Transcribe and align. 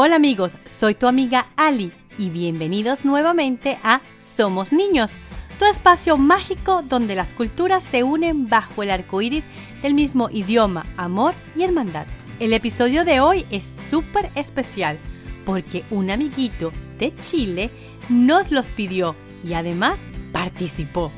Hola 0.00 0.14
amigos, 0.14 0.52
soy 0.66 0.94
tu 0.94 1.08
amiga 1.08 1.48
Ali 1.56 1.90
y 2.18 2.30
bienvenidos 2.30 3.04
nuevamente 3.04 3.80
a 3.82 4.00
Somos 4.18 4.72
Niños, 4.72 5.10
tu 5.58 5.64
espacio 5.64 6.16
mágico 6.16 6.82
donde 6.82 7.16
las 7.16 7.26
culturas 7.30 7.82
se 7.82 8.04
unen 8.04 8.48
bajo 8.48 8.84
el 8.84 8.92
arco 8.92 9.20
iris 9.22 9.42
del 9.82 9.94
mismo 9.94 10.30
idioma, 10.30 10.84
amor 10.96 11.34
y 11.56 11.64
hermandad. 11.64 12.06
El 12.38 12.52
episodio 12.52 13.04
de 13.04 13.18
hoy 13.18 13.44
es 13.50 13.72
súper 13.90 14.30
especial 14.36 15.00
porque 15.44 15.82
un 15.90 16.12
amiguito 16.12 16.70
de 17.00 17.10
Chile 17.10 17.68
nos 18.08 18.52
los 18.52 18.68
pidió 18.68 19.16
y 19.44 19.54
además 19.54 20.06
participó. 20.30 21.10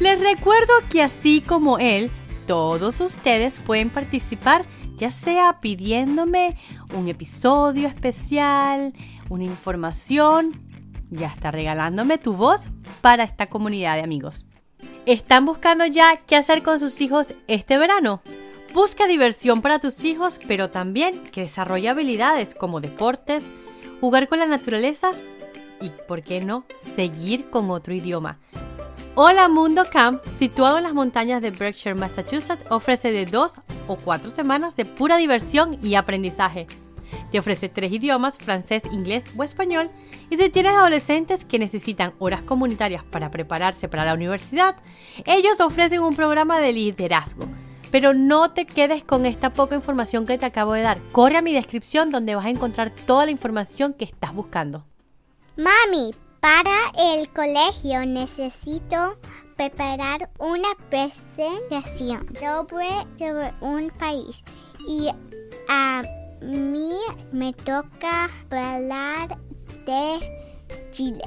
Les 0.00 0.18
recuerdo 0.18 0.72
que 0.88 1.02
así 1.02 1.42
como 1.46 1.78
él, 1.78 2.10
todos 2.46 3.00
ustedes 3.00 3.58
pueden 3.58 3.90
participar 3.90 4.64
ya 5.02 5.10
sea 5.10 5.58
pidiéndome 5.60 6.56
un 6.94 7.08
episodio 7.08 7.88
especial, 7.88 8.92
una 9.28 9.42
información 9.42 10.62
y 11.10 11.24
hasta 11.24 11.50
regalándome 11.50 12.18
tu 12.18 12.34
voz 12.34 12.62
para 13.00 13.24
esta 13.24 13.48
comunidad 13.48 13.96
de 13.96 14.04
amigos. 14.04 14.46
¿Están 15.04 15.44
buscando 15.44 15.84
ya 15.86 16.18
qué 16.18 16.36
hacer 16.36 16.62
con 16.62 16.78
sus 16.78 17.00
hijos 17.00 17.34
este 17.48 17.78
verano? 17.78 18.22
Busca 18.74 19.08
diversión 19.08 19.60
para 19.60 19.80
tus 19.80 20.04
hijos, 20.04 20.38
pero 20.46 20.70
también 20.70 21.24
que 21.32 21.40
desarrolle 21.40 21.88
habilidades 21.88 22.54
como 22.54 22.80
deportes, 22.80 23.44
jugar 24.00 24.28
con 24.28 24.38
la 24.38 24.46
naturaleza 24.46 25.10
y, 25.80 25.88
¿por 26.06 26.22
qué 26.22 26.40
no?, 26.42 26.64
seguir 26.78 27.50
con 27.50 27.72
otro 27.72 27.92
idioma. 27.92 28.38
Hola 29.14 29.50
Mundo 29.50 29.82
Camp, 29.92 30.22
situado 30.38 30.78
en 30.78 30.84
las 30.84 30.94
montañas 30.94 31.42
de 31.42 31.50
Berkshire, 31.50 31.94
Massachusetts, 31.94 32.64
ofrece 32.70 33.12
de 33.12 33.26
dos 33.26 33.52
o 33.86 33.96
cuatro 33.96 34.30
semanas 34.30 34.74
de 34.74 34.86
pura 34.86 35.18
diversión 35.18 35.78
y 35.82 35.96
aprendizaje. 35.96 36.66
Te 37.30 37.38
ofrece 37.38 37.68
tres 37.68 37.92
idiomas, 37.92 38.38
francés, 38.38 38.84
inglés 38.90 39.34
o 39.36 39.44
español, 39.44 39.90
y 40.30 40.38
si 40.38 40.48
tienes 40.48 40.72
adolescentes 40.72 41.44
que 41.44 41.58
necesitan 41.58 42.14
horas 42.20 42.40
comunitarias 42.40 43.04
para 43.04 43.30
prepararse 43.30 43.86
para 43.86 44.06
la 44.06 44.14
universidad, 44.14 44.76
ellos 45.26 45.60
ofrecen 45.60 46.00
un 46.00 46.16
programa 46.16 46.58
de 46.60 46.72
liderazgo. 46.72 47.44
Pero 47.90 48.14
no 48.14 48.52
te 48.52 48.64
quedes 48.64 49.04
con 49.04 49.26
esta 49.26 49.50
poca 49.50 49.74
información 49.74 50.24
que 50.24 50.38
te 50.38 50.46
acabo 50.46 50.72
de 50.72 50.80
dar. 50.80 50.98
Corre 51.12 51.36
a 51.36 51.42
mi 51.42 51.52
descripción 51.52 52.08
donde 52.08 52.34
vas 52.34 52.46
a 52.46 52.50
encontrar 52.50 52.90
toda 53.06 53.26
la 53.26 53.30
información 53.30 53.92
que 53.92 54.06
estás 54.06 54.34
buscando. 54.34 54.86
Mami, 55.58 56.14
para 56.42 56.90
el 56.98 57.30
colegio 57.30 58.04
necesito 58.04 59.16
preparar 59.56 60.28
una 60.40 60.74
presentación 60.90 62.26
sobre, 62.34 62.88
un 63.60 63.90
país 63.96 64.42
y 64.88 65.08
a 65.68 66.02
mí 66.40 66.94
me 67.30 67.52
toca 67.52 68.28
hablar 68.50 69.38
de 69.86 70.18
Chile. 70.90 71.22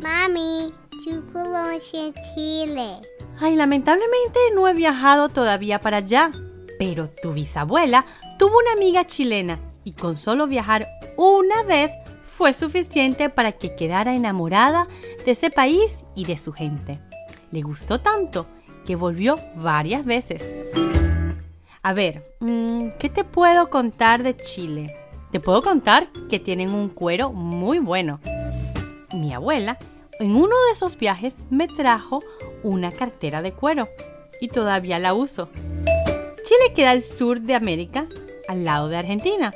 Mami, 0.00 0.70
tú 1.02 1.24
conoces 1.32 2.12
Chile. 2.34 2.96
Ay, 3.40 3.56
lamentablemente 3.56 4.38
no 4.54 4.68
he 4.68 4.74
viajado 4.74 5.30
todavía 5.30 5.80
para 5.80 5.96
allá, 5.96 6.30
pero 6.78 7.08
tu 7.22 7.32
bisabuela 7.32 8.04
tuvo 8.38 8.58
una 8.58 8.72
amiga 8.72 9.06
chilena 9.06 9.58
y 9.82 9.92
con 9.92 10.18
solo 10.18 10.46
viajar 10.46 10.86
una 11.16 11.62
vez 11.62 11.90
fue 12.40 12.54
suficiente 12.54 13.28
para 13.28 13.52
que 13.52 13.76
quedara 13.76 14.14
enamorada 14.14 14.88
de 15.26 15.32
ese 15.32 15.50
país 15.50 16.06
y 16.14 16.24
de 16.24 16.38
su 16.38 16.54
gente. 16.54 16.98
Le 17.50 17.60
gustó 17.60 18.00
tanto 18.00 18.46
que 18.86 18.96
volvió 18.96 19.38
varias 19.56 20.06
veces. 20.06 20.54
A 21.82 21.92
ver, 21.92 22.34
mm, 22.40 22.92
¿qué 22.98 23.10
te 23.10 23.24
puedo 23.24 23.68
contar 23.68 24.22
de 24.22 24.38
Chile? 24.38 24.96
Te 25.30 25.38
puedo 25.38 25.60
contar 25.60 26.08
que 26.30 26.38
tienen 26.38 26.70
un 26.70 26.88
cuero 26.88 27.30
muy 27.30 27.78
bueno. 27.78 28.20
Mi 29.12 29.34
abuela, 29.34 29.76
en 30.18 30.34
uno 30.34 30.56
de 30.66 30.72
esos 30.72 30.96
viajes, 30.96 31.36
me 31.50 31.68
trajo 31.68 32.20
una 32.62 32.90
cartera 32.90 33.42
de 33.42 33.52
cuero 33.52 33.86
y 34.40 34.48
todavía 34.48 34.98
la 34.98 35.12
uso. 35.12 35.50
Chile 36.42 36.72
queda 36.74 36.92
al 36.92 37.02
sur 37.02 37.42
de 37.42 37.54
América, 37.54 38.06
al 38.48 38.64
lado 38.64 38.88
de 38.88 38.96
Argentina 38.96 39.52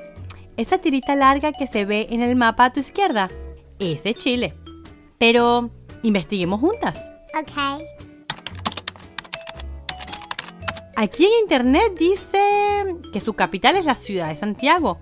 esa 0.56 0.78
tirita 0.78 1.14
larga 1.14 1.52
que 1.52 1.66
se 1.66 1.84
ve 1.84 2.06
en 2.10 2.22
el 2.22 2.36
mapa 2.36 2.66
a 2.66 2.72
tu 2.72 2.80
izquierda, 2.80 3.28
ese 3.78 4.10
es 4.10 4.16
Chile. 4.16 4.54
Pero 5.18 5.70
investiguemos 6.02 6.60
juntas. 6.60 6.96
Ok. 7.38 7.82
Aquí 10.96 11.24
en 11.24 11.32
internet 11.42 11.92
dice 11.98 12.96
que 13.12 13.20
su 13.20 13.34
capital 13.34 13.76
es 13.76 13.84
la 13.84 13.96
ciudad 13.96 14.28
de 14.28 14.36
Santiago 14.36 14.98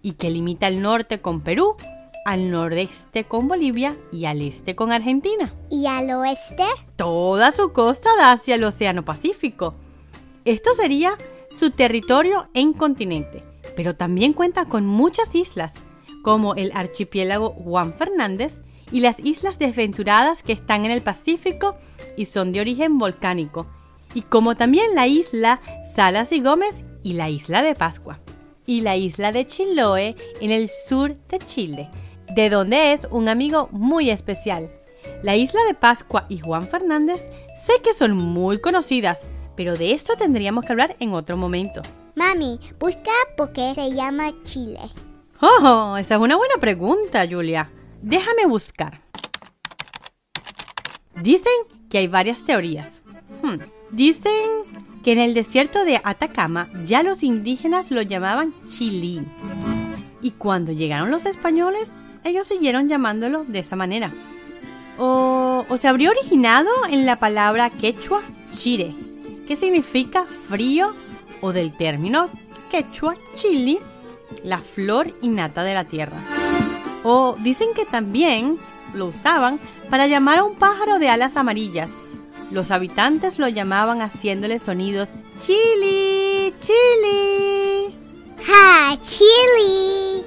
y 0.00 0.12
que 0.12 0.30
limita 0.30 0.66
al 0.66 0.80
norte 0.80 1.20
con 1.20 1.42
Perú, 1.42 1.76
al 2.24 2.50
nordeste 2.50 3.24
con 3.24 3.46
Bolivia 3.48 3.94
y 4.12 4.24
al 4.24 4.40
este 4.40 4.74
con 4.74 4.92
Argentina. 4.92 5.52
¿Y 5.68 5.86
al 5.86 6.10
oeste? 6.10 6.64
Toda 6.96 7.52
su 7.52 7.72
costa 7.72 8.08
da 8.16 8.32
hacia 8.32 8.54
el 8.54 8.64
Océano 8.64 9.04
Pacífico. 9.04 9.74
Esto 10.46 10.74
sería 10.74 11.18
su 11.50 11.70
territorio 11.70 12.48
en 12.54 12.72
continente 12.72 13.42
pero 13.74 13.96
también 13.96 14.32
cuenta 14.32 14.64
con 14.66 14.86
muchas 14.86 15.34
islas, 15.34 15.72
como 16.22 16.54
el 16.54 16.72
archipiélago 16.74 17.50
Juan 17.50 17.92
Fernández 17.94 18.60
y 18.92 19.00
las 19.00 19.18
islas 19.20 19.58
desventuradas 19.58 20.42
que 20.42 20.52
están 20.52 20.84
en 20.84 20.90
el 20.90 21.02
Pacífico 21.02 21.76
y 22.16 22.26
son 22.26 22.52
de 22.52 22.60
origen 22.60 22.98
volcánico, 22.98 23.66
y 24.14 24.22
como 24.22 24.54
también 24.54 24.94
la 24.94 25.06
isla 25.06 25.60
Salas 25.94 26.32
y 26.32 26.40
Gómez 26.40 26.84
y 27.02 27.14
la 27.14 27.28
isla 27.28 27.62
de 27.62 27.74
Pascua, 27.74 28.20
y 28.66 28.80
la 28.80 28.96
isla 28.96 29.32
de 29.32 29.46
Chiloé 29.46 30.16
en 30.40 30.50
el 30.50 30.68
sur 30.68 31.16
de 31.28 31.38
Chile, 31.38 31.90
de 32.34 32.50
donde 32.50 32.92
es 32.92 33.06
un 33.10 33.28
amigo 33.28 33.68
muy 33.72 34.10
especial. 34.10 34.70
La 35.22 35.36
isla 35.36 35.60
de 35.64 35.74
Pascua 35.74 36.26
y 36.28 36.38
Juan 36.38 36.64
Fernández 36.64 37.22
sé 37.64 37.74
que 37.82 37.94
son 37.94 38.16
muy 38.16 38.60
conocidas, 38.60 39.24
pero 39.56 39.76
de 39.76 39.92
esto 39.92 40.16
tendríamos 40.16 40.64
que 40.64 40.72
hablar 40.72 40.96
en 41.00 41.14
otro 41.14 41.36
momento. 41.36 41.82
Mami, 42.16 42.58
busca 42.80 43.10
por 43.36 43.52
qué 43.52 43.74
se 43.74 43.92
llama 43.92 44.32
Chile. 44.42 44.80
Oh, 45.42 45.98
esa 45.98 46.14
es 46.14 46.20
una 46.20 46.36
buena 46.36 46.54
pregunta, 46.58 47.26
Julia. 47.30 47.70
Déjame 48.00 48.46
buscar. 48.46 49.02
Dicen 51.20 51.52
que 51.90 51.98
hay 51.98 52.08
varias 52.08 52.42
teorías. 52.42 53.02
Hmm, 53.42 53.58
dicen 53.90 54.32
que 55.04 55.12
en 55.12 55.18
el 55.18 55.34
desierto 55.34 55.84
de 55.84 56.00
Atacama 56.02 56.70
ya 56.86 57.02
los 57.02 57.22
indígenas 57.22 57.90
lo 57.90 58.00
llamaban 58.00 58.54
Chilí. 58.66 59.20
Y 60.22 60.30
cuando 60.30 60.72
llegaron 60.72 61.10
los 61.10 61.26
españoles, 61.26 61.92
ellos 62.24 62.46
siguieron 62.46 62.88
llamándolo 62.88 63.44
de 63.44 63.58
esa 63.58 63.76
manera. 63.76 64.10
O, 64.96 65.66
o 65.68 65.76
se 65.76 65.86
habría 65.86 66.12
originado 66.12 66.70
en 66.88 67.04
la 67.04 67.16
palabra 67.16 67.68
quechua 67.68 68.22
chire, 68.50 68.94
que 69.46 69.54
significa 69.54 70.24
frío 70.48 70.94
o 71.40 71.52
del 71.52 71.76
término 71.76 72.28
quechua 72.70 73.16
chili, 73.34 73.78
la 74.42 74.60
flor 74.60 75.14
innata 75.22 75.62
de 75.62 75.74
la 75.74 75.84
tierra. 75.84 76.16
O 77.04 77.36
dicen 77.38 77.68
que 77.74 77.84
también 77.84 78.58
lo 78.94 79.06
usaban 79.06 79.60
para 79.90 80.06
llamar 80.06 80.38
a 80.38 80.44
un 80.44 80.56
pájaro 80.56 80.98
de 80.98 81.08
alas 81.08 81.36
amarillas. 81.36 81.90
Los 82.50 82.70
habitantes 82.70 83.38
lo 83.38 83.48
llamaban 83.48 84.02
haciéndole 84.02 84.58
sonidos 84.58 85.08
chili, 85.38 86.54
chili. 86.60 87.94
¡Ja, 88.44 88.96
chili! 89.02 90.24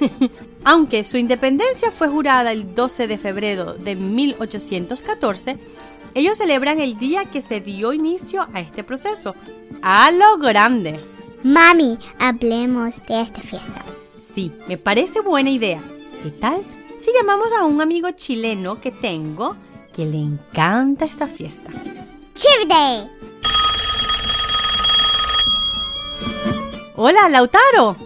Aunque 0.64 1.04
su 1.04 1.16
independencia 1.16 1.90
fue 1.90 2.08
jurada 2.08 2.52
el 2.52 2.74
12 2.74 3.06
de 3.06 3.18
febrero 3.18 3.74
de 3.74 3.94
1814, 3.94 5.58
ellos 6.14 6.36
celebran 6.36 6.80
el 6.80 6.98
día 6.98 7.26
que 7.26 7.40
se 7.40 7.60
dio 7.60 7.92
inicio 7.92 8.46
a 8.52 8.60
este 8.60 8.82
proceso, 8.82 9.34
a 9.82 10.10
lo 10.10 10.38
grande. 10.38 11.00
Mami, 11.44 11.98
hablemos 12.18 13.04
de 13.06 13.20
esta 13.20 13.40
fiesta. 13.40 13.84
Sí, 14.34 14.52
me 14.66 14.76
parece 14.76 15.20
buena 15.20 15.50
idea. 15.50 15.80
¿Qué 16.22 16.30
tal 16.30 16.62
si 16.98 17.12
llamamos 17.12 17.48
a 17.52 17.64
un 17.64 17.80
amigo 17.80 18.10
chileno 18.10 18.80
que 18.80 18.90
tengo 18.90 19.56
que 19.92 20.04
le 20.04 20.18
encanta 20.18 21.04
esta 21.04 21.26
fiesta? 21.26 21.70
¡Chévere! 22.34 23.08
Hola, 26.96 27.28
Lautaro. 27.28 27.96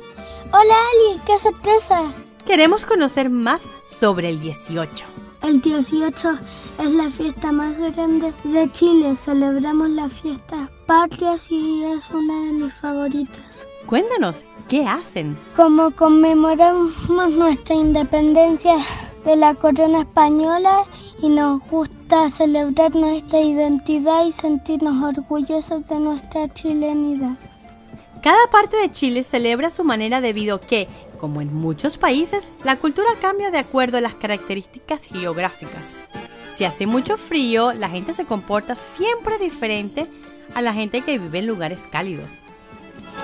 Hola, 0.52 0.74
Ali, 0.92 1.20
qué 1.26 1.38
sorpresa. 1.38 2.12
Queremos 2.46 2.84
conocer 2.84 3.30
más 3.30 3.62
sobre 3.88 4.28
el 4.28 4.40
18. 4.40 5.11
El 5.42 5.60
18 5.60 6.38
es 6.78 6.90
la 6.92 7.10
fiesta 7.10 7.50
más 7.50 7.76
grande 7.76 8.32
de 8.44 8.70
Chile. 8.70 9.16
Celebramos 9.16 9.90
la 9.90 10.08
fiesta 10.08 10.70
patrias 10.86 11.50
y 11.50 11.82
es 11.82 12.10
una 12.10 12.46
de 12.46 12.52
mis 12.52 12.74
favoritas. 12.74 13.66
Cuéntanos, 13.86 14.44
¿qué 14.68 14.86
hacen? 14.86 15.36
Como 15.56 15.90
conmemoramos 15.90 16.92
nuestra 17.30 17.74
independencia 17.74 18.76
de 19.24 19.36
la 19.36 19.54
corona 19.54 20.00
española 20.02 20.84
y 21.20 21.28
nos 21.28 21.60
gusta 21.68 22.30
celebrar 22.30 22.94
nuestra 22.94 23.40
identidad 23.40 24.24
y 24.24 24.32
sentirnos 24.32 25.02
orgullosos 25.02 25.88
de 25.88 25.98
nuestra 25.98 26.52
chilenidad. 26.54 27.36
Cada 28.22 28.46
parte 28.52 28.76
de 28.76 28.92
Chile 28.92 29.24
celebra 29.24 29.70
su 29.70 29.82
manera 29.82 30.20
debido 30.20 30.56
a 30.56 30.60
que, 30.60 30.86
como 31.22 31.40
en 31.40 31.54
muchos 31.54 31.98
países, 31.98 32.48
la 32.64 32.74
cultura 32.74 33.10
cambia 33.20 33.52
de 33.52 33.58
acuerdo 33.58 33.96
a 33.96 34.00
las 34.00 34.16
características 34.16 35.04
geográficas. 35.04 35.84
Si 36.56 36.64
hace 36.64 36.84
mucho 36.84 37.16
frío, 37.16 37.72
la 37.72 37.88
gente 37.88 38.12
se 38.12 38.24
comporta 38.24 38.74
siempre 38.74 39.38
diferente 39.38 40.08
a 40.56 40.60
la 40.60 40.74
gente 40.74 41.02
que 41.02 41.20
vive 41.20 41.38
en 41.38 41.46
lugares 41.46 41.86
cálidos. 41.88 42.28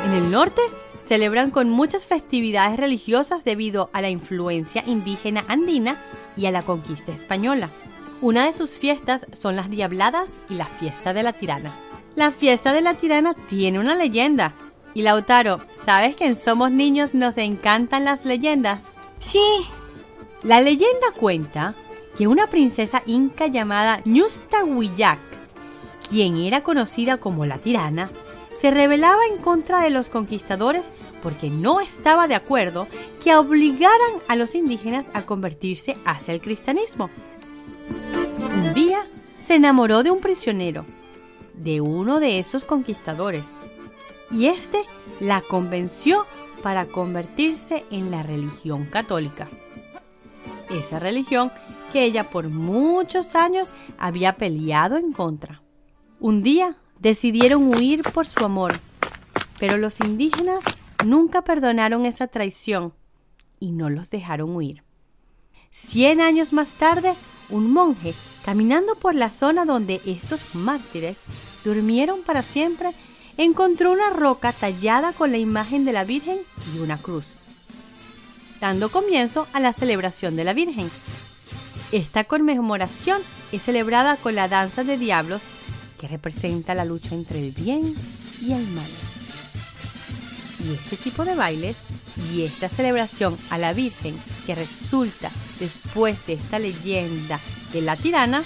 En 0.07 0.13
el 0.13 0.31
norte, 0.31 0.63
celebran 1.09 1.51
con 1.51 1.71
muchas 1.71 2.07
festividades 2.07 2.79
religiosas 2.79 3.43
debido 3.43 3.91
a 3.93 4.01
la 4.01 4.11
influencia 4.11 4.85
indígena 4.87 5.45
andina 5.49 5.97
y 6.37 6.47
a 6.47 6.53
la 6.53 6.63
conquista 6.63 7.11
española. 7.11 7.69
Una 8.21 8.47
de 8.47 8.53
sus 8.53 8.71
fiestas 8.71 9.23
son 9.33 9.57
las 9.57 9.71
Diabladas 9.71 10.35
y 10.49 10.55
la 10.55 10.67
fiesta 10.67 11.13
de 11.13 11.25
la 11.25 11.33
Tirana. 11.33 11.73
La 12.15 12.31
fiesta 12.31 12.73
de 12.73 12.81
la 12.81 12.95
Tirana 12.95 13.35
tiene 13.51 13.81
una 13.81 13.97
leyenda. 13.97 14.55
Y 14.95 15.03
Lautaro, 15.03 15.61
¿sabes 15.85 16.17
que 16.17 16.27
en 16.27 16.37
Somos 16.37 16.71
Niños 16.71 17.15
nos 17.15 17.37
encantan 17.39 18.05
las 18.05 18.25
leyendas? 18.25 18.81
Sí. 19.19 19.43
La 20.43 20.61
leyenda 20.61 21.09
cuenta 21.19 21.75
que 22.17 22.27
una 22.27 22.47
princesa 22.47 23.03
inca 23.07 23.47
llamada 23.47 24.01
Ñustahuillac, 24.05 25.19
quien 26.09 26.39
era 26.39 26.63
conocida 26.63 27.19
como 27.19 27.47
la 27.47 27.59
Tirana, 27.59 28.11
se 28.61 28.71
rebelaba 28.71 29.21
en 29.31 29.39
contra 29.39 29.81
de 29.83 29.91
los 29.91 30.09
conquistadores 30.09 30.91
porque 31.23 31.49
no 31.51 31.81
estaba 31.81 32.27
de 32.27 32.35
acuerdo 32.35 32.89
que 33.23 33.35
obligaran 33.37 34.21
a 34.27 34.37
los 34.37 34.55
indígenas 34.55 35.07
a 35.15 35.23
convertirse 35.23 35.97
hacia 36.05 36.35
el 36.35 36.41
cristianismo. 36.41 37.11
Un 38.41 38.75
día 38.75 39.07
se 39.45 39.55
enamoró 39.55 40.03
de 40.03 40.11
un 40.11 40.21
prisionero, 40.21 40.85
de 41.55 41.81
uno 41.81 42.21
de 42.21 42.39
esos 42.39 42.65
conquistadores, 42.65 43.47
y 44.31 44.47
este 44.47 44.83
la 45.21 45.41
convenció 45.41 46.27
para 46.63 46.87
convertirse 46.87 47.85
en 47.91 48.11
la 48.11 48.23
religión 48.23 48.87
católica. 48.87 49.49
Esa 50.71 50.99
religión 50.99 51.51
que 51.93 52.05
ella 52.05 52.31
por 52.31 52.49
muchos 52.49 53.35
años 53.35 53.71
había 53.99 54.35
peleado 54.37 54.97
en 54.97 55.13
contra. 55.13 55.63
Un 56.21 56.43
día 56.43 56.77
decidieron 56.99 57.73
huir 57.73 58.03
por 58.03 58.27
su 58.27 58.45
amor, 58.45 58.81
pero 59.59 59.77
los 59.77 60.01
indígenas 60.01 60.65
nunca 61.05 61.43
perdonaron 61.43 62.07
esa 62.07 62.27
traición 62.27 62.93
y 63.61 63.71
no 63.73 63.89
los 63.89 64.11
dejaron 64.11 64.55
huir. 64.55 64.83
Cien 65.71 66.21
años 66.21 66.53
más 66.53 66.71
tarde, 66.71 67.15
un 67.51 67.73
monje, 67.73 68.15
caminando 68.45 68.95
por 68.95 69.15
la 69.15 69.31
zona 69.31 69.65
donde 69.65 70.01
estos 70.07 70.55
mártires 70.55 71.19
durmieron 71.65 72.23
para 72.23 72.43
siempre, 72.43 72.91
encontró 73.39 73.93
una 73.93 74.11
roca 74.11 74.53
tallada 74.53 75.13
con 75.13 75.31
la 75.31 75.39
imagen 75.39 75.85
de 75.85 75.93
la 75.93 76.05
Virgen 76.05 76.39
y 76.75 76.81
una 76.81 76.99
cruz, 76.99 77.29
dando 78.61 78.91
comienzo 78.91 79.47
a 79.53 79.61
la 79.61 79.73
celebración 79.73 80.35
de 80.37 80.45
la 80.45 80.53
Virgen. 80.53 80.91
Esta 81.93 82.25
conmemoración 82.25 83.23
es 83.53 83.63
celebrada 83.63 84.17
con 84.17 84.35
la 84.35 84.49
danza 84.49 84.83
de 84.83 84.99
diablos 84.99 85.43
que 85.99 86.09
representa 86.09 86.75
la 86.75 86.85
lucha 86.85 87.15
entre 87.15 87.39
el 87.39 87.53
bien 87.53 87.95
y 88.43 88.53
el 88.53 88.67
mal. 88.69 88.91
Y 90.67 90.75
este 90.75 90.97
tipo 90.97 91.25
de 91.25 91.37
bailes 91.37 91.77
y 92.35 92.43
esta 92.43 92.69
celebración 92.69 93.39
a 93.51 93.59
la 93.59 93.73
Virgen 93.73 94.17
que 94.47 94.57
resulta 94.57 95.31
después 95.61 96.27
de 96.27 96.35
esta 96.35 96.59
leyenda 96.59 97.39
de 97.73 97.83
la 97.83 97.97
tirana 97.97 98.43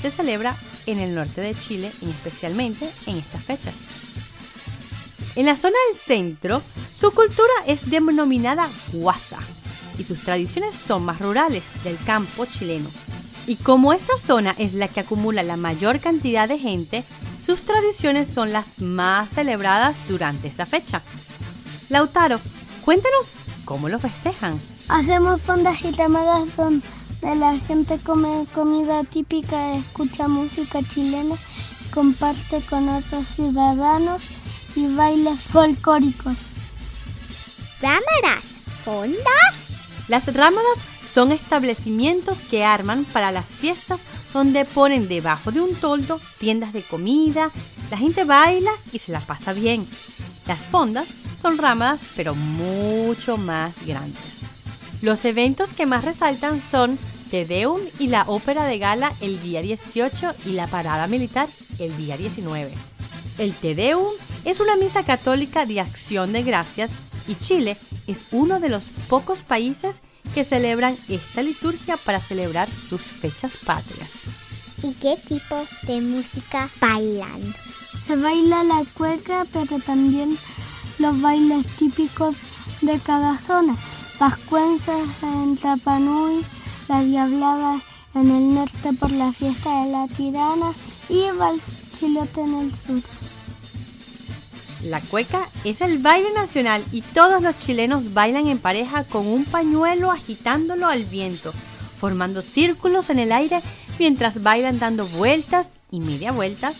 se 0.00 0.10
celebra 0.10 0.54
en 0.86 1.00
el 1.00 1.16
norte 1.16 1.40
de 1.40 1.54
Chile 1.54 1.90
y 2.00 2.08
especialmente 2.08 2.88
en 3.06 3.16
estas 3.16 3.42
fechas. 3.44 3.74
En 5.36 5.46
la 5.46 5.56
zona 5.56 5.76
del 5.88 6.00
centro, 6.00 6.60
su 6.94 7.12
cultura 7.12 7.52
es 7.66 7.88
denominada 7.88 8.68
guasa 8.92 9.38
y 9.96 10.04
sus 10.04 10.20
tradiciones 10.24 10.76
son 10.76 11.04
más 11.04 11.20
rurales 11.20 11.62
del 11.84 11.96
campo 12.04 12.46
chileno. 12.46 12.88
Y 13.46 13.56
como 13.56 13.92
esta 13.92 14.18
zona 14.18 14.54
es 14.58 14.74
la 14.74 14.88
que 14.88 15.00
acumula 15.00 15.42
la 15.42 15.56
mayor 15.56 16.00
cantidad 16.00 16.48
de 16.48 16.58
gente, 16.58 17.04
sus 17.44 17.60
tradiciones 17.62 18.28
son 18.32 18.52
las 18.52 18.66
más 18.78 19.30
celebradas 19.30 19.96
durante 20.08 20.48
esa 20.48 20.66
fecha. 20.66 21.02
Lautaro, 21.88 22.40
cuéntanos 22.84 23.26
cómo 23.64 23.88
lo 23.88 23.98
festejan. 23.98 24.60
Hacemos 24.88 25.40
fondas 25.42 25.80
y 25.84 25.92
llamadas 25.92 26.44
donde 26.56 26.82
la 27.22 27.56
gente 27.58 27.98
come 27.98 28.46
comida 28.52 29.04
típica, 29.04 29.76
escucha 29.76 30.26
música 30.26 30.80
chilena, 30.82 31.36
comparte 31.92 32.60
con 32.68 32.88
otros 32.88 33.26
ciudadanos 33.28 34.22
y 34.74 34.86
bailes 34.94 35.40
folclóricos. 35.40 36.36
¿Rámaras? 37.80 38.44
¿Fondas? 38.84 39.70
Las 40.08 40.32
rámadas 40.34 40.78
son 41.12 41.32
establecimientos 41.32 42.38
que 42.50 42.64
arman 42.64 43.04
para 43.04 43.32
las 43.32 43.46
fiestas 43.46 44.00
donde 44.32 44.64
ponen 44.64 45.08
debajo 45.08 45.50
de 45.50 45.60
un 45.60 45.74
toldo 45.74 46.20
tiendas 46.38 46.72
de 46.72 46.82
comida, 46.82 47.50
la 47.90 47.96
gente 47.96 48.24
baila 48.24 48.70
y 48.92 48.98
se 48.98 49.12
la 49.12 49.20
pasa 49.20 49.52
bien. 49.52 49.86
Las 50.46 50.58
fondas 50.66 51.06
son 51.40 51.58
rámadas 51.58 52.00
pero 52.16 52.34
mucho 52.34 53.36
más 53.36 53.74
grandes. 53.84 54.20
Los 55.02 55.24
eventos 55.24 55.70
que 55.72 55.86
más 55.86 56.04
resaltan 56.04 56.60
son 56.60 56.98
Te 57.30 57.44
Deum 57.46 57.80
y 57.98 58.08
la 58.08 58.24
ópera 58.24 58.66
de 58.66 58.78
gala 58.78 59.12
el 59.20 59.40
día 59.42 59.62
18 59.62 60.34
y 60.46 60.50
la 60.50 60.66
parada 60.66 61.06
militar 61.06 61.48
el 61.78 61.96
día 61.96 62.16
19. 62.16 62.89
El 63.40 63.54
Te 63.54 63.74
Deum 63.74 64.04
es 64.44 64.60
una 64.60 64.76
misa 64.76 65.02
católica 65.02 65.64
de 65.64 65.80
acción 65.80 66.34
de 66.34 66.42
gracias 66.42 66.90
y 67.26 67.36
Chile 67.36 67.78
es 68.06 68.18
uno 68.32 68.60
de 68.60 68.68
los 68.68 68.84
pocos 69.08 69.40
países 69.40 69.96
que 70.34 70.44
celebran 70.44 70.94
esta 71.08 71.40
liturgia 71.40 71.96
para 71.96 72.20
celebrar 72.20 72.68
sus 72.68 73.00
fechas 73.00 73.56
patrias. 73.64 74.10
¿Y 74.82 74.92
qué 74.92 75.16
tipo 75.26 75.56
de 75.84 76.02
música 76.02 76.68
bailan? 76.82 77.40
Se 78.02 78.14
baila 78.14 78.62
la 78.62 78.84
cueca, 78.92 79.46
pero 79.54 79.78
también 79.78 80.36
los 80.98 81.18
bailes 81.22 81.66
típicos 81.78 82.36
de 82.82 82.98
cada 82.98 83.38
zona. 83.38 83.74
Pascuenses 84.18 85.08
en 85.22 85.56
Tapanui, 85.56 86.44
la 86.88 87.02
Diablada 87.02 87.80
en 88.14 88.30
el 88.30 88.54
norte 88.54 88.92
por 88.92 89.10
la 89.12 89.32
fiesta 89.32 89.84
de 89.84 89.92
la 89.92 90.08
Tirana 90.08 90.72
y 91.08 91.30
Vals 91.38 91.72
Chilote 91.94 92.42
en 92.42 92.54
el 92.54 92.74
sur. 92.74 93.00
La 94.84 95.00
cueca 95.00 95.46
es 95.64 95.82
el 95.82 95.98
baile 95.98 96.32
nacional 96.32 96.82
y 96.90 97.02
todos 97.02 97.42
los 97.42 97.58
chilenos 97.58 98.14
bailan 98.14 98.48
en 98.48 98.58
pareja 98.58 99.04
con 99.04 99.26
un 99.26 99.44
pañuelo 99.44 100.10
agitándolo 100.10 100.86
al 100.86 101.04
viento, 101.04 101.52
formando 102.00 102.40
círculos 102.40 103.10
en 103.10 103.18
el 103.18 103.30
aire 103.30 103.60
mientras 103.98 104.42
bailan 104.42 104.78
dando 104.78 105.06
vueltas 105.06 105.66
y 105.90 106.00
media 106.00 106.32
vueltas. 106.32 106.76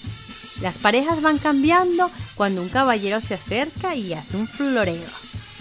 Las 0.62 0.76
parejas 0.76 1.20
van 1.20 1.38
cambiando 1.38 2.10
cuando 2.34 2.62
un 2.62 2.70
caballero 2.70 3.20
se 3.20 3.34
acerca 3.34 3.94
y 3.94 4.14
hace 4.14 4.36
un 4.36 4.46
floreo, 4.46 5.08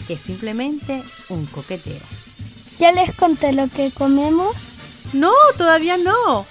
que 0.07 0.13
es 0.13 0.21
simplemente 0.21 1.03
un 1.27 1.45
coqueteo. 1.45 1.99
¿Ya 2.79 2.93
les 2.93 3.13
conté 3.15 3.51
lo 3.51 3.67
que 3.67 3.91
comemos? 3.91 4.55
No, 5.11 5.33
todavía 5.57 5.97
no. 5.97 6.45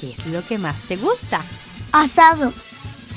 ¿Qué 0.00 0.10
es 0.10 0.26
lo 0.26 0.42
que 0.46 0.56
más 0.56 0.80
te 0.82 0.96
gusta? 0.96 1.42
Asado. 1.92 2.52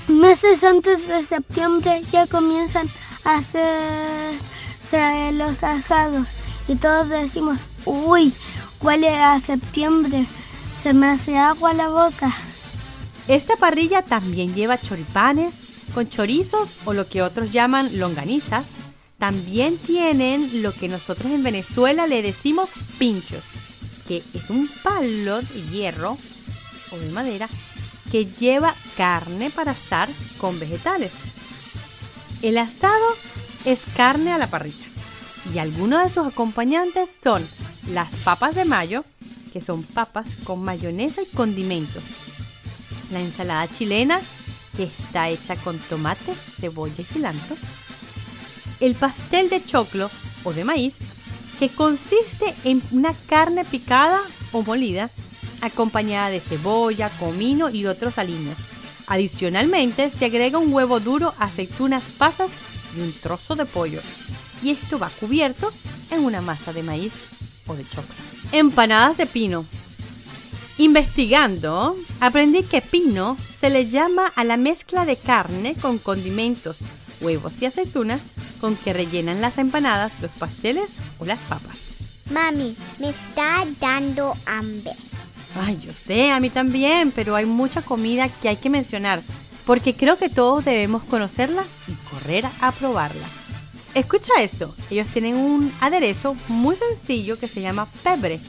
Meses 0.07 0.63
antes 0.63 1.05
de 1.07 1.25
septiembre 1.25 2.01
ya 2.11 2.27
comienzan 2.27 2.87
a 3.25 3.37
hacerse 3.37 5.31
los 5.33 5.63
asados 5.63 6.27
y 6.69 6.75
todos 6.75 7.09
decimos, 7.09 7.59
uy, 7.83 8.33
huele 8.81 9.09
a 9.09 9.37
septiembre, 9.39 10.25
se 10.81 10.93
me 10.93 11.07
hace 11.07 11.37
agua 11.37 11.73
la 11.73 11.89
boca. 11.89 12.33
Esta 13.27 13.57
parrilla 13.57 14.01
también 14.01 14.55
lleva 14.55 14.79
choripanes 14.79 15.55
con 15.93 16.09
chorizos 16.09 16.69
o 16.85 16.93
lo 16.93 17.07
que 17.09 17.21
otros 17.21 17.51
llaman 17.51 17.99
longanizas. 17.99 18.65
También 19.17 19.77
tienen 19.77 20.61
lo 20.61 20.71
que 20.71 20.87
nosotros 20.87 21.31
en 21.31 21.43
Venezuela 21.43 22.07
le 22.07 22.21
decimos 22.21 22.69
pinchos, 22.97 23.43
que 24.07 24.23
es 24.33 24.49
un 24.49 24.69
palo 24.83 25.41
de 25.41 25.61
hierro 25.69 26.17
o 26.91 26.97
de 26.97 27.09
madera 27.11 27.49
que 28.11 28.25
lleva 28.25 28.73
carne 28.95 29.49
para 29.49 29.71
asar 29.71 30.09
con 30.37 30.59
vegetales. 30.59 31.11
El 32.41 32.57
asado 32.57 33.05
es 33.65 33.79
carne 33.95 34.31
a 34.31 34.37
la 34.37 34.47
parrilla 34.47 34.85
y 35.53 35.59
algunos 35.59 36.03
de 36.03 36.09
sus 36.09 36.27
acompañantes 36.27 37.09
son 37.23 37.47
las 37.91 38.11
papas 38.23 38.55
de 38.55 38.65
mayo, 38.65 39.05
que 39.53 39.61
son 39.61 39.83
papas 39.83 40.27
con 40.43 40.63
mayonesa 40.63 41.21
y 41.21 41.35
condimentos. 41.35 42.03
La 43.11 43.21
ensalada 43.21 43.67
chilena, 43.67 44.19
que 44.75 44.83
está 44.83 45.29
hecha 45.29 45.55
con 45.55 45.77
tomate, 45.77 46.33
cebolla 46.33 46.95
y 46.97 47.03
cilantro. 47.03 47.55
El 48.79 48.95
pastel 48.95 49.49
de 49.49 49.65
choclo 49.65 50.09
o 50.43 50.53
de 50.53 50.63
maíz, 50.63 50.95
que 51.59 51.69
consiste 51.69 52.53
en 52.63 52.83
una 52.91 53.13
carne 53.13 53.65
picada 53.65 54.21
o 54.51 54.61
molida 54.61 55.09
acompañada 55.61 56.29
de 56.29 56.39
cebolla, 56.39 57.09
comino 57.19 57.69
y 57.69 57.85
otros 57.85 58.17
aliños. 58.17 58.57
Adicionalmente 59.07 60.09
se 60.09 60.25
agrega 60.25 60.57
un 60.57 60.73
huevo 60.73 60.99
duro, 60.99 61.33
aceitunas, 61.39 62.03
pasas 62.17 62.51
y 62.97 63.01
un 63.01 63.13
trozo 63.13 63.55
de 63.55 63.65
pollo. 63.65 64.01
Y 64.61 64.71
esto 64.71 64.99
va 64.99 65.09
cubierto 65.09 65.71
en 66.11 66.25
una 66.25 66.41
masa 66.41 66.73
de 66.73 66.83
maíz 66.83 67.13
o 67.67 67.75
de 67.75 67.83
choclo. 67.83 68.15
Empanadas 68.51 69.17
de 69.17 69.25
pino. 69.25 69.65
Investigando, 70.77 71.97
aprendí 72.19 72.63
que 72.63 72.81
pino 72.81 73.37
se 73.59 73.69
le 73.69 73.89
llama 73.89 74.31
a 74.35 74.43
la 74.43 74.57
mezcla 74.57 75.05
de 75.05 75.15
carne 75.15 75.75
con 75.75 75.97
condimentos, 75.97 76.77
huevos 77.19 77.53
y 77.59 77.65
aceitunas 77.65 78.21
con 78.61 78.75
que 78.75 78.93
rellenan 78.93 79.41
las 79.41 79.57
empanadas, 79.57 80.13
los 80.21 80.31
pasteles 80.31 80.91
o 81.19 81.25
las 81.25 81.39
papas. 81.39 81.77
Mami, 82.31 82.75
me 82.99 83.09
está 83.09 83.65
dando 83.79 84.35
hambre. 84.45 84.91
Ay, 85.59 85.79
yo 85.83 85.91
sé, 85.91 86.31
a 86.31 86.39
mí 86.39 86.49
también, 86.49 87.11
pero 87.11 87.35
hay 87.35 87.45
mucha 87.45 87.81
comida 87.81 88.29
que 88.29 88.49
hay 88.49 88.57
que 88.57 88.69
mencionar, 88.69 89.21
porque 89.65 89.95
creo 89.95 90.17
que 90.17 90.29
todos 90.29 90.63
debemos 90.65 91.03
conocerla 91.03 91.63
y 91.87 91.93
correr 92.09 92.45
a 92.61 92.71
probarla. 92.71 93.27
Escucha 93.95 94.33
esto, 94.39 94.75
ellos 94.91 95.07
tienen 95.07 95.35
un 95.35 95.71
aderezo 95.81 96.35
muy 96.49 96.75
sencillo 96.75 97.39
que 97.39 97.47
se 97.47 97.61
llama 97.61 97.87
pebre. 98.03 98.39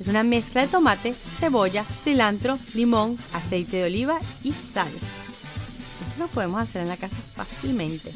Es 0.00 0.08
una 0.08 0.24
mezcla 0.24 0.62
de 0.62 0.68
tomate, 0.68 1.14
cebolla, 1.38 1.84
cilantro, 2.02 2.58
limón, 2.74 3.16
aceite 3.32 3.76
de 3.76 3.84
oliva 3.84 4.18
y 4.42 4.52
sal. 4.52 4.88
Esto 4.88 6.18
lo 6.18 6.26
podemos 6.28 6.60
hacer 6.60 6.82
en 6.82 6.88
la 6.88 6.96
casa 6.96 7.16
fácilmente. 7.36 8.10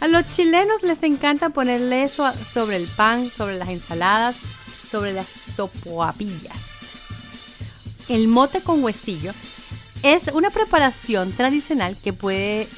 A 0.00 0.06
los 0.06 0.28
chilenos 0.28 0.84
les 0.84 1.02
encanta 1.02 1.50
ponerle 1.50 2.04
eso 2.04 2.30
sobre 2.54 2.76
el 2.76 2.86
pan, 2.86 3.28
sobre 3.28 3.58
las 3.58 3.68
ensaladas, 3.68 4.36
sobre 4.88 5.12
las 5.12 5.26
sopoapillas. 5.56 6.77
El 8.08 8.28
mote 8.28 8.60
con 8.62 8.82
huesillo 8.82 9.32
es 10.02 10.28
una 10.32 10.50
preparación 10.50 11.32
tradicional 11.32 11.96
que 12.02 12.12
puede 12.12 12.68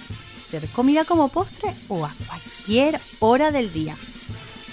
ser 0.51 0.67
comida 0.69 1.05
como 1.05 1.29
postre 1.29 1.73
o 1.89 2.05
a 2.05 2.13
cualquier 2.27 3.01
hora 3.21 3.51
del 3.51 3.73
día. 3.73 3.95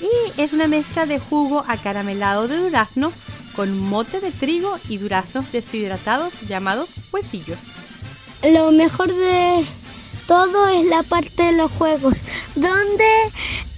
Y 0.01 0.41
es 0.41 0.53
una 0.53 0.67
mezcla 0.67 1.05
de 1.05 1.19
jugo 1.19 1.63
acaramelado 1.67 2.47
de 2.47 2.57
durazno 2.57 3.11
con 3.55 3.79
mote 3.79 4.19
de 4.19 4.31
trigo 4.31 4.77
y 4.87 4.97
duraznos 4.97 5.51
deshidratados 5.51 6.33
llamados 6.47 6.89
huesillos. 7.11 7.57
Lo 8.43 8.71
mejor 8.71 9.13
de 9.13 9.65
todo 10.27 10.67
es 10.67 10.85
la 10.85 11.03
parte 11.03 11.43
de 11.43 11.53
los 11.53 11.71
juegos, 11.71 12.13
donde 12.55 13.05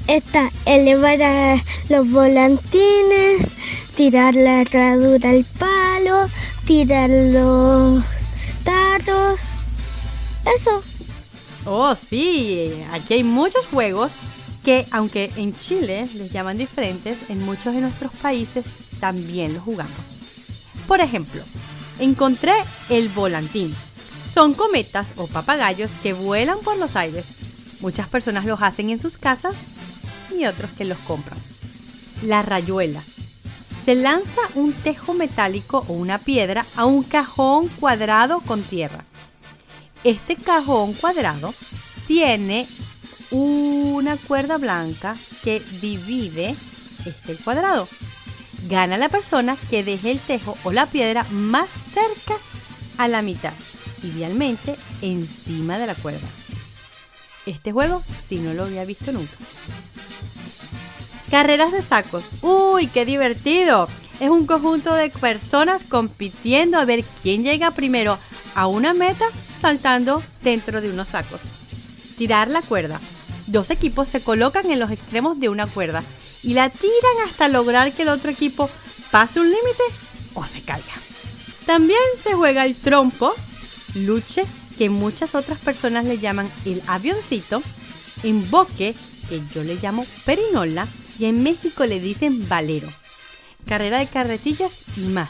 está 0.07 0.51
elevar 0.65 1.61
los 1.87 2.09
volantines, 2.11 3.49
tirar 3.95 4.35
la 4.35 4.61
herradura 4.61 5.29
al 5.29 5.45
tirar 6.65 7.09
los 7.09 8.03
tarros. 8.63 9.39
Eso. 10.55 10.83
Oh, 11.65 11.95
sí, 11.95 12.71
aquí 12.91 13.15
hay 13.15 13.23
muchos 13.23 13.65
juegos 13.67 14.11
que, 14.63 14.85
aunque 14.91 15.31
en 15.35 15.57
Chile 15.57 16.07
les 16.13 16.31
llaman 16.31 16.57
diferentes, 16.57 17.17
en 17.29 17.43
muchos 17.43 17.73
de 17.73 17.81
nuestros 17.81 18.11
países 18.13 18.65
también 18.99 19.53
los 19.53 19.63
jugamos. 19.63 19.93
Por 20.87 21.01
ejemplo, 21.01 21.41
encontré 21.99 22.53
el 22.89 23.09
volantín 23.09 23.75
son 24.33 24.53
cometas 24.53 25.11
o 25.17 25.27
papagayos 25.27 25.91
que 26.03 26.13
vuelan 26.13 26.59
por 26.59 26.77
los 26.77 26.95
aires. 26.95 27.25
Muchas 27.81 28.07
personas 28.07 28.45
los 28.45 28.61
hacen 28.61 28.89
en 28.89 29.01
sus 29.01 29.17
casas 29.17 29.55
y 30.31 30.45
otros 30.45 30.71
que 30.71 30.85
los 30.85 30.97
compran. 30.99 31.39
La 32.23 32.41
rayuela. 32.41 33.03
Se 33.89 33.95
lanza 33.95 34.41
un 34.53 34.71
tejo 34.71 35.15
metálico 35.15 35.83
o 35.87 35.93
una 35.93 36.19
piedra 36.19 36.63
a 36.75 36.85
un 36.85 37.01
cajón 37.01 37.67
cuadrado 37.69 38.39
con 38.41 38.61
tierra. 38.61 39.03
Este 40.03 40.35
cajón 40.35 40.93
cuadrado 40.93 41.55
tiene 42.05 42.67
una 43.31 44.15
cuerda 44.15 44.59
blanca 44.59 45.15
que 45.43 45.59
divide 45.81 46.55
este 47.03 47.35
cuadrado. 47.37 47.87
Gana 48.69 48.95
la 48.95 49.09
persona 49.09 49.57
que 49.71 49.83
deje 49.83 50.11
el 50.11 50.19
tejo 50.19 50.55
o 50.63 50.71
la 50.71 50.85
piedra 50.85 51.25
más 51.31 51.67
cerca 51.91 52.39
a 52.99 53.07
la 53.07 53.23
mitad 53.23 53.53
idealmente 54.03 54.75
encima 55.01 55.79
de 55.79 55.87
la 55.87 55.95
cuerda. 55.95 56.27
Este 57.47 57.71
juego 57.71 58.03
si 58.27 58.35
no 58.35 58.53
lo 58.53 58.65
había 58.65 58.85
visto 58.85 59.11
nunca. 59.11 59.33
Carreras 61.29 61.71
de 61.71 61.83
sacos. 61.83 62.23
¡Uy, 62.41 62.87
qué 62.87 63.05
divertido! 63.05 63.87
Es 64.19 64.29
un 64.29 64.47
conjunto 64.47 64.93
de 64.95 65.09
personas 65.09 65.83
compitiendo 65.83 66.79
a 66.79 66.85
ver 66.85 67.03
quién 67.21 67.43
llega 67.43 67.71
primero 67.71 68.17
a 68.55 68.65
una 68.65 68.93
meta 68.93 69.25
saltando 69.61 70.23
dentro 70.41 70.81
de 70.81 70.89
unos 70.89 71.09
sacos. 71.09 71.39
Tirar 72.17 72.47
la 72.47 72.63
cuerda. 72.63 72.99
Dos 73.45 73.69
equipos 73.69 74.09
se 74.09 74.21
colocan 74.21 74.71
en 74.71 74.79
los 74.79 74.91
extremos 74.91 75.39
de 75.39 75.49
una 75.49 75.67
cuerda 75.67 76.03
y 76.41 76.53
la 76.53 76.69
tiran 76.69 77.27
hasta 77.27 77.47
lograr 77.47 77.93
que 77.93 78.01
el 78.01 78.09
otro 78.09 78.31
equipo 78.31 78.69
pase 79.11 79.39
un 79.39 79.49
límite 79.49 79.83
o 80.33 80.43
se 80.45 80.61
caiga. 80.61 80.93
También 81.65 81.99
se 82.23 82.33
juega 82.33 82.65
el 82.65 82.75
trompo, 82.75 83.33
luche, 83.93 84.43
que 84.79 84.89
muchas 84.89 85.35
otras 85.35 85.59
personas 85.59 86.05
le 86.05 86.17
llaman 86.17 86.49
el 86.65 86.81
avioncito, 86.87 87.61
emboque, 88.23 88.95
que 89.29 89.41
yo 89.53 89.63
le 89.63 89.75
llamo 89.75 90.05
perinola, 90.25 90.87
y 91.19 91.25
en 91.25 91.43
México 91.43 91.85
le 91.85 91.99
dicen 91.99 92.47
valero, 92.47 92.87
carrera 93.67 93.99
de 93.99 94.07
carretillas 94.07 94.71
y 94.97 95.01
más. 95.01 95.29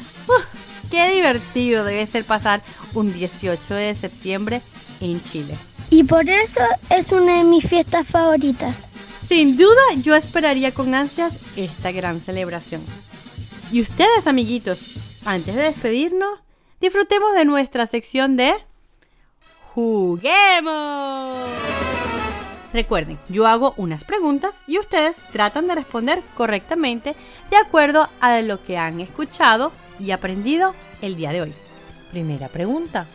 ¡Qué 0.92 1.10
divertido 1.10 1.84
debe 1.84 2.06
ser 2.06 2.24
pasar 2.24 2.62
un 2.94 3.12
18 3.12 3.74
de 3.74 3.96
septiembre 3.96 4.62
en 5.02 5.22
Chile! 5.24 5.56
Y 5.90 6.04
por 6.04 6.30
eso 6.30 6.62
es 6.90 7.12
una 7.12 7.40
de 7.40 7.44
mis 7.44 7.68
fiestas 7.68 8.08
favoritas. 8.08 8.88
Sin 9.28 9.58
duda, 9.58 9.82
yo 10.02 10.16
esperaría 10.16 10.72
con 10.74 10.96
ansias 10.96 11.34
esta 11.56 11.92
gran 11.92 12.22
celebración. 12.22 12.82
Y 13.72 13.82
ustedes, 13.82 14.28
amiguitos, 14.28 15.22
antes 15.26 15.56
de 15.56 15.64
despedirnos, 15.64 16.40
disfrutemos 16.82 17.34
de 17.36 17.46
nuestra 17.46 17.86
sección 17.88 18.36
de 18.36 18.54
Juguemos. 19.74 21.38
Recuerden, 22.74 23.18
yo 23.30 23.48
hago 23.48 23.74
unas 23.78 24.04
preguntas 24.04 24.56
y 24.68 24.78
ustedes 24.78 25.18
tratan 25.32 25.68
de 25.68 25.76
responder 25.76 26.22
correctamente 26.36 27.16
de 27.50 27.58
acuerdo 27.58 28.08
a 28.22 28.42
lo 28.42 28.64
que 28.64 28.78
han 28.78 29.00
escuchado 29.00 29.72
y 30.00 30.12
aprendido 30.12 30.76
el 31.02 31.16
día 31.16 31.32
de 31.32 31.42
hoy. 31.42 31.54
Primera 32.12 32.48
pregunta. 32.48 33.08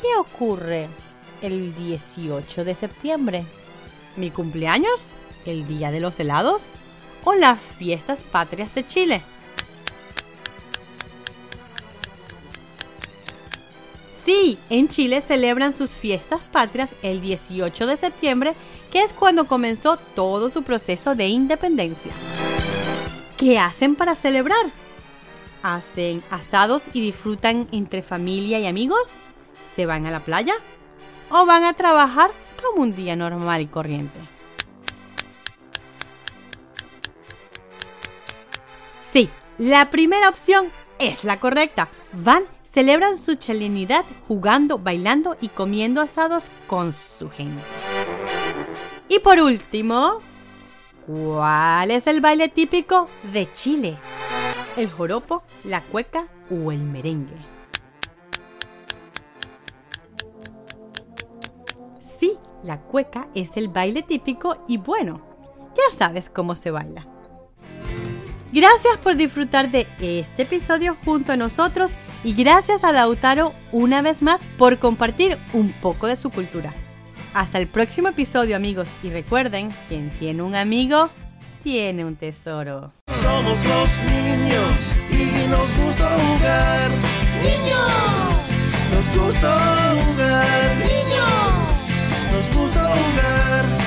¿Qué 0.00 0.08
ocurre 0.16 0.88
el 1.40 1.74
18 1.74 2.64
de 2.64 2.74
septiembre? 2.74 3.44
¿Mi 4.16 4.30
cumpleaños? 4.30 5.00
¿El 5.46 5.66
Día 5.66 5.90
de 5.90 6.00
los 6.00 6.18
Helados? 6.18 6.62
¿O 7.24 7.34
las 7.34 7.60
fiestas 7.60 8.20
patrias 8.22 8.74
de 8.74 8.86
Chile? 8.86 9.22
Sí, 14.30 14.58
en 14.70 14.86
Chile 14.86 15.22
celebran 15.22 15.76
sus 15.76 15.90
fiestas 15.90 16.40
patrias 16.52 16.90
el 17.02 17.20
18 17.20 17.84
de 17.84 17.96
septiembre, 17.96 18.54
que 18.92 19.02
es 19.02 19.12
cuando 19.12 19.48
comenzó 19.48 19.96
todo 19.96 20.50
su 20.50 20.62
proceso 20.62 21.16
de 21.16 21.26
independencia. 21.26 22.12
¿Qué 23.36 23.58
hacen 23.58 23.96
para 23.96 24.14
celebrar? 24.14 24.66
¿Hacen 25.64 26.22
asados 26.30 26.80
y 26.92 27.00
disfrutan 27.00 27.66
entre 27.72 28.02
familia 28.02 28.60
y 28.60 28.68
amigos? 28.68 29.02
¿Se 29.74 29.84
van 29.84 30.06
a 30.06 30.12
la 30.12 30.20
playa? 30.20 30.54
¿O 31.32 31.44
van 31.44 31.64
a 31.64 31.74
trabajar 31.74 32.30
como 32.62 32.84
un 32.84 32.94
día 32.94 33.16
normal 33.16 33.62
y 33.62 33.66
corriente? 33.66 34.20
Sí, 39.12 39.28
la 39.58 39.90
primera 39.90 40.28
opción 40.28 40.68
es 41.00 41.24
la 41.24 41.40
correcta. 41.40 41.88
Van 42.12 42.44
celebran 42.70 43.18
su 43.18 43.34
chilenidad 43.34 44.04
jugando, 44.28 44.78
bailando 44.78 45.36
y 45.40 45.48
comiendo 45.48 46.00
asados 46.00 46.50
con 46.68 46.92
su 46.92 47.28
gente. 47.28 47.60
Y 49.08 49.18
por 49.18 49.40
último, 49.40 50.18
¿cuál 51.06 51.90
es 51.90 52.06
el 52.06 52.20
baile 52.20 52.48
típico 52.48 53.08
de 53.32 53.52
Chile? 53.52 53.98
¿El 54.76 54.88
joropo, 54.88 55.42
la 55.64 55.80
cueca 55.80 56.28
o 56.48 56.70
el 56.70 56.78
merengue? 56.78 57.36
Sí, 62.00 62.38
la 62.62 62.78
cueca 62.78 63.26
es 63.34 63.56
el 63.56 63.66
baile 63.66 64.04
típico 64.04 64.64
y 64.68 64.76
bueno, 64.76 65.20
ya 65.74 65.96
sabes 65.96 66.30
cómo 66.30 66.54
se 66.54 66.70
baila. 66.70 67.04
Gracias 68.52 68.98
por 68.98 69.16
disfrutar 69.16 69.70
de 69.70 69.86
este 70.00 70.42
episodio 70.42 70.96
junto 71.04 71.32
a 71.32 71.36
nosotros 71.36 71.90
y 72.24 72.34
gracias 72.34 72.84
a 72.84 72.92
Lautaro 72.92 73.52
una 73.72 74.02
vez 74.02 74.22
más 74.22 74.40
por 74.58 74.78
compartir 74.78 75.38
un 75.52 75.72
poco 75.72 76.06
de 76.06 76.16
su 76.16 76.30
cultura. 76.30 76.72
Hasta 77.34 77.58
el 77.58 77.66
próximo 77.66 78.08
episodio 78.08 78.56
amigos 78.56 78.88
y 79.02 79.10
recuerden, 79.10 79.70
quien 79.88 80.10
tiene 80.10 80.42
un 80.42 80.54
amigo, 80.54 81.10
tiene 81.62 82.04
un 82.04 82.16
tesoro. 82.16 82.92
Somos 83.22 83.58
los 83.64 83.88
niños 84.10 84.92
y 85.10 85.48
nos 85.48 85.84
gusta 85.84 86.08
jugar. 86.08 86.90
Niños, 87.42 87.90
nos 88.92 89.22
gusta 89.22 89.94
jugar. 89.94 90.76
Niños, 90.78 91.52
nos 92.32 92.56
gusta 92.56 92.80
jugar. 92.80 93.79